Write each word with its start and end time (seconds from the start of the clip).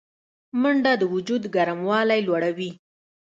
منډه 0.61 0.91
د 1.01 1.03
وجود 1.13 1.43
ګرموالی 1.55 2.21
لوړوي 2.27 2.71